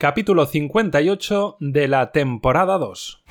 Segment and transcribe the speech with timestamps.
[0.00, 3.24] capítulo 58 de la temporada 2.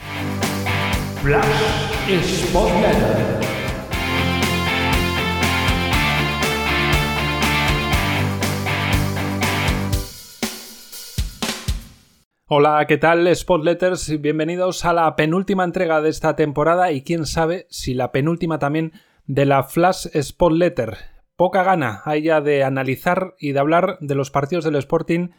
[12.50, 14.20] Hola, ¿qué tal Spotletters?
[14.20, 18.92] Bienvenidos a la penúltima entrega de esta temporada y quién sabe si la penúltima también
[19.26, 20.98] de la Flash Spotletter.
[21.38, 25.30] Poca gana hay ya de analizar y de hablar de los partidos del Sporting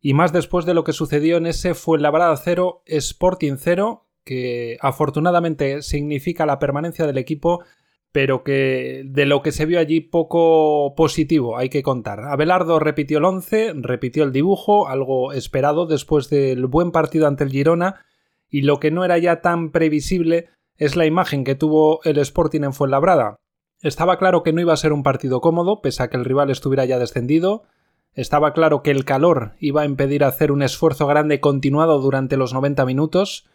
[0.00, 5.82] y más después de lo que sucedió en ese Fuenlabrada 0 Sporting 0, que afortunadamente
[5.82, 7.64] significa la permanencia del equipo,
[8.12, 12.20] pero que de lo que se vio allí poco positivo hay que contar.
[12.20, 17.50] Abelardo repitió el 11, repitió el dibujo, algo esperado después del buen partido ante el
[17.50, 18.04] Girona,
[18.48, 22.62] y lo que no era ya tan previsible es la imagen que tuvo el Sporting
[22.62, 23.36] en Fuenlabrada.
[23.82, 26.50] Estaba claro que no iba a ser un partido cómodo, pese a que el rival
[26.50, 27.64] estuviera ya descendido,
[28.14, 32.52] estaba claro que el calor iba a impedir hacer un esfuerzo grande continuado durante los
[32.52, 33.46] 90 minutos.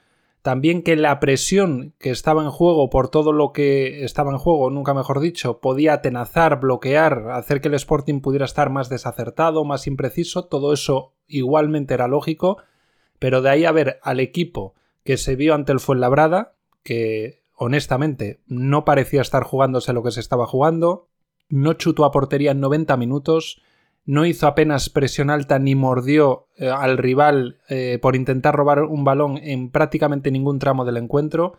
[0.42, 4.70] También que la presión que estaba en juego por todo lo que estaba en juego,
[4.70, 9.88] nunca mejor dicho, podía atenazar, bloquear, hacer que el Sporting pudiera estar más desacertado, más
[9.88, 10.46] impreciso.
[10.46, 12.58] Todo eso igualmente era lógico.
[13.20, 18.42] Pero de ahí a ver al equipo que se vio ante el Fuenlabrada, que honestamente
[18.48, 21.08] no parecía estar jugándose lo que se estaba jugando,
[21.50, 23.62] no chutó a portería en 90 minutos,
[24.06, 29.04] no hizo apenas presión alta ni mordió eh, al rival eh, por intentar robar un
[29.04, 31.54] balón en prácticamente ningún tramo del encuentro.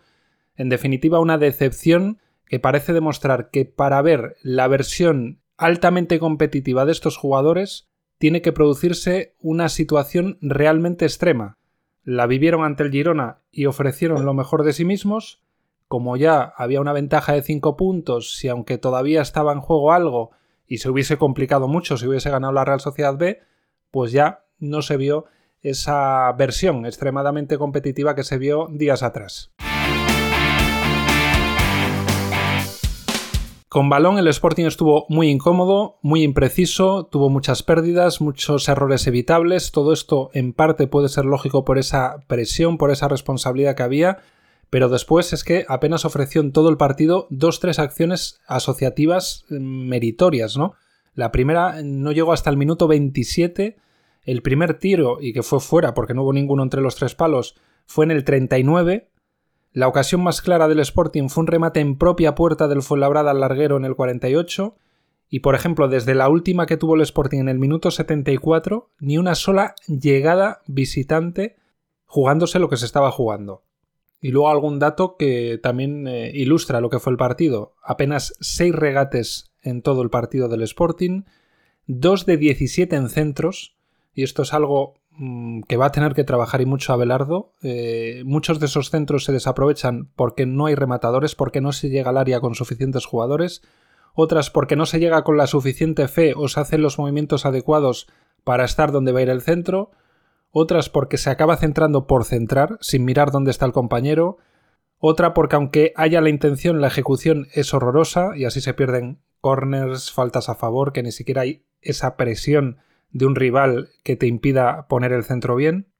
[0.55, 6.91] En definitiva, una decepción que parece demostrar que para ver la versión altamente competitiva de
[6.91, 7.87] estos jugadores
[8.17, 11.57] tiene que producirse una situación realmente extrema.
[12.03, 15.41] La vivieron ante el Girona y ofrecieron lo mejor de sí mismos.
[15.87, 20.31] Como ya había una ventaja de 5 puntos, si aunque todavía estaba en juego algo,
[20.67, 23.39] y se hubiese complicado mucho si hubiese ganado la Real Sociedad B,
[23.91, 25.25] pues ya no se vio
[25.61, 29.51] esa versión extremadamente competitiva que se vio días atrás.
[33.75, 39.73] Con balón el Sporting estuvo muy incómodo, muy impreciso, tuvo muchas pérdidas, muchos errores evitables.
[39.73, 44.19] Todo esto en parte puede ser lógico por esa presión, por esa responsabilidad que había,
[44.69, 49.87] pero después es que apenas ofreció en todo el partido dos tres acciones asociativas mm,
[49.87, 50.73] meritorias, ¿no?
[51.13, 53.77] La primera no llegó hasta el minuto 27,
[54.23, 57.55] el primer tiro, y que fue fuera porque no hubo ninguno entre los tres palos,
[57.85, 59.09] fue en el 39,
[59.75, 63.41] la ocasión más clara del Sporting fue un remate en propia puerta del Fuenlabrada al
[63.41, 64.77] larguero en el 48,
[65.29, 69.17] y por ejemplo, desde la última que tuvo el Sporting en el minuto 74, ni
[69.17, 71.57] una sola llegada visitante
[72.05, 73.64] jugándose lo que se estaba jugando.
[74.21, 77.75] Y luego algún dato que también eh, ilustra lo que fue el partido.
[77.83, 81.23] Apenas 6 regates en todo el partido del Sporting,
[81.87, 83.75] 2 de 17 en centros,
[84.13, 87.53] y esto es algo mm, que va a tener que trabajar y mucho Abelardo.
[87.61, 92.09] Eh, muchos de esos centros se desaprovechan porque no hay rematadores, porque no se llega
[92.09, 93.61] al área con suficientes jugadores,
[94.13, 98.07] otras porque no se llega con la suficiente fe o se hacen los movimientos adecuados
[98.43, 99.91] para estar donde va a ir el centro,
[100.57, 104.37] otras porque se acaba centrando por centrar, sin mirar dónde está el compañero,
[104.99, 110.13] otra porque aunque haya la intención, la ejecución es horrorosa y así se pierden corners,
[110.13, 112.77] faltas a favor, que ni siquiera hay esa presión
[113.11, 115.91] de un rival que te impida poner el centro bien.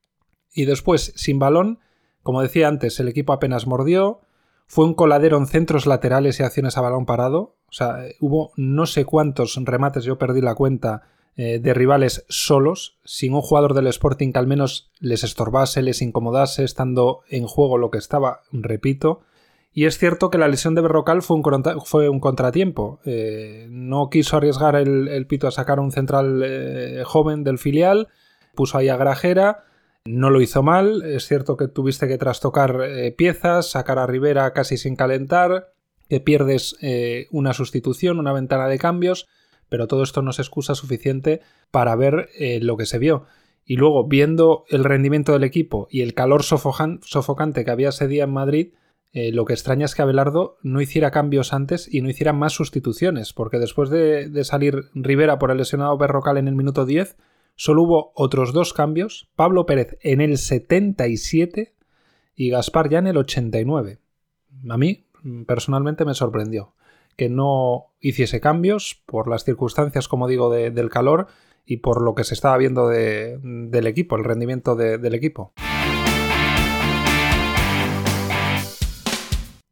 [0.54, 1.80] Y después, sin balón,
[2.24, 4.22] como decía antes, el equipo apenas mordió,
[4.68, 8.86] fue un coladero en centros laterales y acciones a balón parado, o sea, hubo no
[8.86, 13.88] sé cuántos remates, yo perdí la cuenta, eh, de rivales solos, sin un jugador del
[13.88, 19.20] Sporting que al menos les estorbase, les incomodase, estando en juego lo que estaba, repito.
[19.74, 21.44] Y es cierto que la lesión de Berrocal fue un,
[21.84, 23.02] fue un contratiempo.
[23.04, 28.08] Eh, no quiso arriesgar el, Pito a sacar un central eh, joven del filial,
[28.54, 29.66] puso ahí a Grajera,
[30.06, 31.04] no lo hizo mal.
[31.04, 32.80] Es cierto que tuviste que trastocar
[33.18, 35.74] piezas, sacar a Rivera casi sin calentar,
[36.08, 36.78] que pierdes
[37.32, 39.28] una sustitución, una ventana de cambios
[39.76, 43.26] pero todo esto no es excusa suficiente para ver eh, lo que se vio.
[43.66, 48.24] Y luego, viendo el rendimiento del equipo y el calor sofocante que había ese día
[48.24, 48.70] en Madrid,
[49.12, 52.54] eh, lo que extraña es que Abelardo no hiciera cambios antes y no hiciera más
[52.54, 57.18] sustituciones, porque después de, de salir Rivera por el lesionado Berrocal en el minuto 10,
[57.58, 61.76] solo hubo otros dos cambios, Pablo Pérez en el 77
[62.34, 64.00] y Gaspar ya en el 89.
[64.70, 65.06] A mí,
[65.46, 66.76] personalmente, me sorprendió
[67.16, 71.28] que no hiciese cambios por las circunstancias, como digo, del calor
[71.66, 75.54] y por lo que se estaba viendo del equipo, el rendimiento del equipo.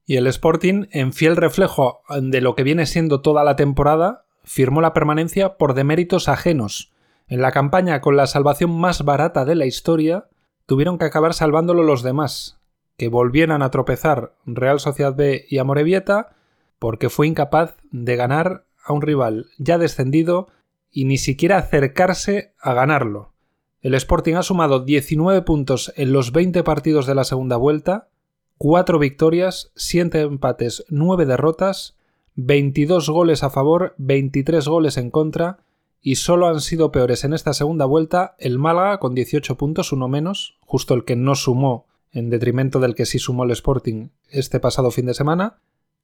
[0.06, 4.82] Y el Sporting, en fiel reflejo de lo que viene siendo toda la temporada, firmó
[4.82, 6.92] la permanencia por deméritos ajenos.
[7.28, 10.28] En la campaña con la salvación más barata de la historia,
[10.66, 12.60] tuvieron que acabar salvándolo los demás,
[12.98, 16.36] que volvieran a tropezar Real Sociedad B y Amorebieta
[16.84, 20.50] porque fue incapaz de ganar a un rival ya descendido
[20.92, 23.32] y ni siquiera acercarse a ganarlo.
[23.80, 28.10] El Sporting ha sumado 19 puntos en los 20 partidos de la segunda vuelta,
[28.58, 31.96] 4 victorias, 7 empates, 9 derrotas,
[32.36, 35.60] 22 goles a favor, 23 goles en contra,
[36.02, 40.10] y solo han sido peores en esta segunda vuelta el Málaga con 18 puntos, uno
[40.10, 44.60] menos, justo el que no sumó en detrimento del que sí sumó el Sporting este
[44.60, 45.62] pasado fin de semana.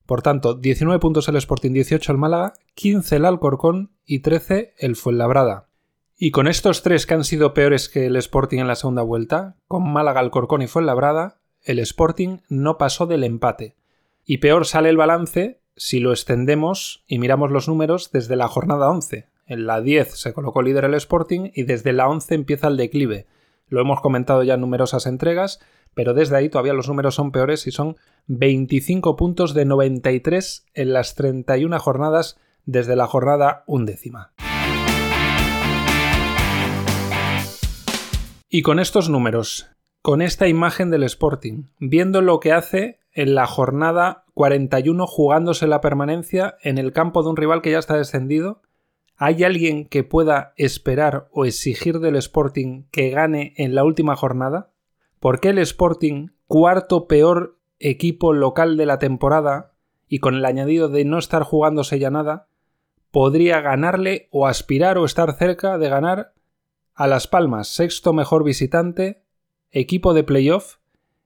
[0.09, 4.95] Por tanto, 19 puntos el Sporting, 18 el Málaga, 15 el Alcorcón y 13 el
[4.95, 5.67] Fuenlabrada.
[6.17, 9.57] Y con estos tres que han sido peores que el Sporting en la segunda vuelta,
[9.67, 13.75] con Málaga, Alcorcón y Fuenlabrada, el Sporting no pasó del empate.
[14.25, 18.89] Y peor sale el balance si lo extendemos y miramos los números desde la jornada
[18.89, 19.27] 11.
[19.45, 23.27] En la 10 se colocó líder el Sporting y desde la 11 empieza el declive.
[23.67, 25.59] Lo hemos comentado ya en numerosas entregas,
[25.99, 27.97] pero desde ahí todavía los números son peores y son
[28.27, 34.31] 25 puntos de 93 en las 31 jornadas desde la jornada undécima.
[38.47, 43.45] Y con estos números, con esta imagen del Sporting, viendo lo que hace en la
[43.45, 48.61] jornada 41 jugándose la permanencia en el campo de un rival que ya está descendido,
[49.17, 54.68] ¿hay alguien que pueda esperar o exigir del Sporting que gane en la última jornada?
[55.19, 59.73] ¿Por qué el Sporting, cuarto peor equipo local de la temporada,
[60.07, 62.47] y con el añadido de no estar jugándose ya nada,
[63.11, 66.33] podría ganarle o aspirar o estar cerca de ganar
[66.93, 69.23] a Las Palmas, sexto mejor visitante,
[69.71, 70.77] equipo de playoff,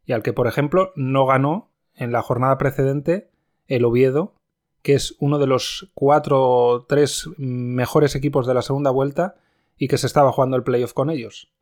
[0.05, 3.29] y al que, por ejemplo, no ganó en la jornada precedente
[3.67, 4.35] el Oviedo,
[4.81, 9.35] que es uno de los cuatro o tres mejores equipos de la segunda vuelta
[9.77, 11.53] y que se estaba jugando el playoff con ellos.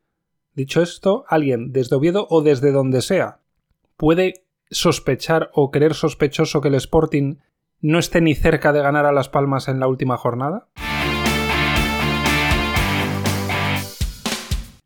[0.54, 3.38] Dicho esto, alguien desde Oviedo o desde donde sea
[3.96, 7.36] puede sospechar o creer sospechoso que el Sporting
[7.80, 10.68] no esté ni cerca de ganar a Las Palmas en la última jornada.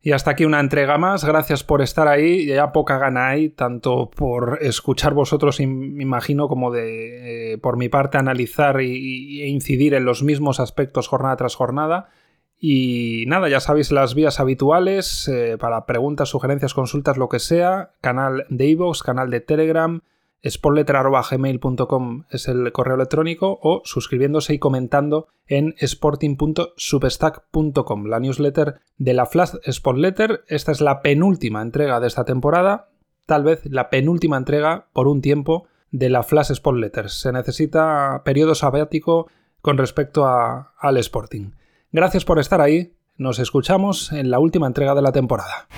[0.02, 1.24] Y hasta aquí una entrega más.
[1.24, 2.46] Gracias por estar ahí.
[2.46, 7.88] Ya poca gana hay, tanto por escuchar vosotros, me imagino, como de eh, por mi
[7.88, 12.08] parte analizar e incidir en los mismos aspectos jornada tras jornada.
[12.58, 17.90] Y nada, ya sabéis las vías habituales eh, para preguntas, sugerencias, consultas, lo que sea.
[18.00, 20.00] Canal de iVoox, canal de Telegram,
[20.48, 29.26] sportletter.gmail.com es el correo electrónico o suscribiéndose y comentando en sporting.substack.com, la newsletter de la
[29.26, 30.44] Flash Sportletter.
[30.48, 32.88] Esta es la penúltima entrega de esta temporada,
[33.26, 37.10] tal vez la penúltima entrega por un tiempo de la Flash Sportletter.
[37.10, 39.26] Se necesita periodo sabático
[39.60, 41.50] con respecto al Sporting.
[41.92, 42.92] Gracias por estar ahí.
[43.16, 45.68] Nos escuchamos en la última entrega de la temporada.